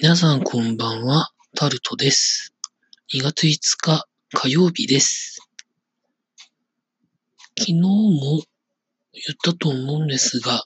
[0.00, 2.52] 皆さんこんばんは、タルトです。
[3.14, 5.38] 2月5日火曜日です。
[7.56, 8.42] 昨日も
[9.12, 10.64] 言ったと思うんですが、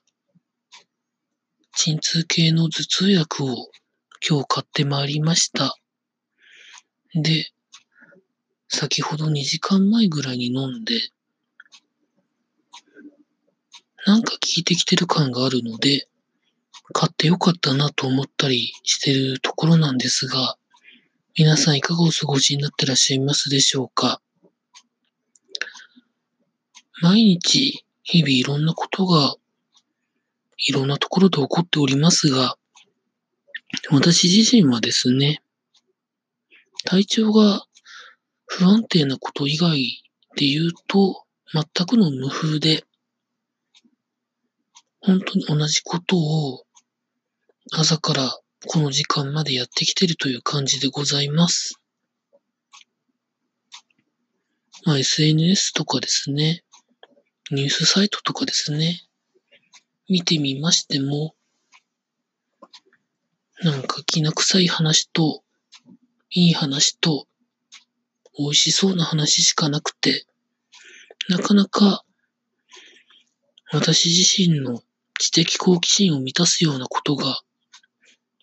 [1.77, 3.69] 鎮痛系の頭痛薬を
[4.27, 5.77] 今日買ってまいりました。
[7.15, 7.51] で、
[8.69, 10.95] 先ほど2時間前ぐらいに飲んで、
[14.07, 16.08] なんか効いてきてる感があるので、
[16.93, 20.57] 買ってよかったなと思ったりしてるところなんですが、
[21.37, 24.21] 皆さんいかがお過ごしになってらっしゃいますでしょうか？
[27.01, 29.37] 毎日、日々いろんなことが、
[30.57, 32.57] いろんなところで起こっておりますが、
[33.91, 35.43] 私自身はですね、
[36.85, 37.65] 体調が
[38.47, 40.03] 不安定なこと以外
[40.37, 42.85] で言うと、全くの無風で、
[45.01, 46.65] 本当に同じことを
[47.71, 51.79] 朝からこの時間までやってきてるという感じでございます。
[54.85, 56.65] まあ、SNS とかですね、
[57.51, 59.03] ニュースサイトとかですね、
[60.09, 61.35] 見てみましても、
[63.63, 65.43] なんかきな臭い話と、
[66.31, 67.27] いい話と、
[68.39, 70.27] 美味しそうな話しかなくて、
[71.29, 72.05] なかなか
[73.71, 74.83] 私自身の
[75.19, 77.43] 知的好奇心を満たすようなことが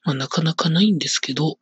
[0.06, 1.58] まあ、なかなかないんですけど、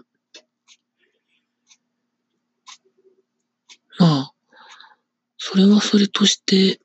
[3.97, 4.33] まあ、
[5.37, 6.79] それはそれとして、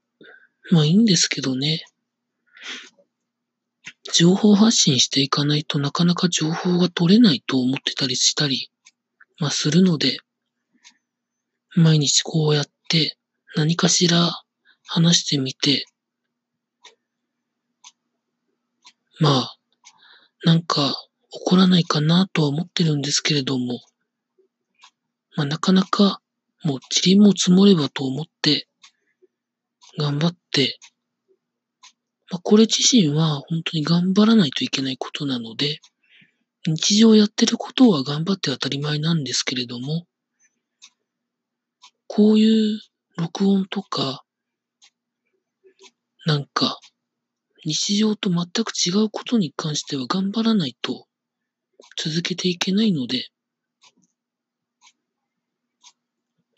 [0.70, 1.84] まあいいんですけどね。
[4.14, 8.70] 情報発信していかないとなかなか情報が取れないと思ってたりしたり、
[9.38, 10.18] まあするので、
[11.74, 13.16] 毎日こうやって
[13.56, 14.30] 何かしら
[14.86, 15.86] 話してみて、
[19.20, 19.58] まあ、
[20.44, 21.07] なんか
[21.48, 23.80] 起こらないかなとは思ってるんですけれども、
[25.34, 26.20] まあなかなか
[26.62, 28.68] もう塵も積もればと思って
[29.98, 30.78] 頑張って、
[32.30, 35.80] まあこれ自身は本当に頑張らないといけないことなので、
[36.66, 40.04] 日常やってることは頑張って当たり前なんですけれども、
[42.08, 42.78] こういう
[43.16, 44.22] 録音とか、
[46.26, 46.78] なんか
[47.64, 51.07] 日常と全く違うことに関しては頑張らないと
[51.96, 53.28] 続けていけないので、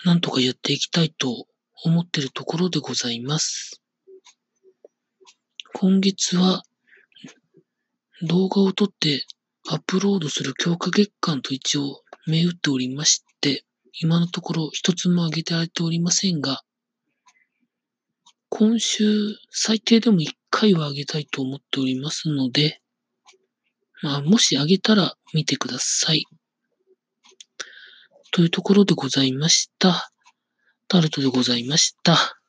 [0.05, 1.47] なんとかやっていきたいと
[1.85, 3.83] 思ってるところでございます。
[5.75, 6.63] 今月は
[8.23, 9.25] 動画を撮って
[9.69, 13.65] アップロードする強化月間と一応銘打っておりまして、
[14.01, 16.63] 今のところ一つも上げてられておりませんが、
[18.49, 22.81] 今週最低でも一回は上げたいと思っておりますので、
[24.03, 26.25] まあ、もしあげたら見てください。
[28.33, 30.11] というところでございました。
[30.89, 32.40] タルトでございました。